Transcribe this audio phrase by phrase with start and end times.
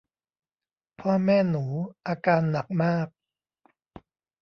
[0.99, 1.65] พ่อแม่หนู
[2.07, 3.07] อาการหนักมาก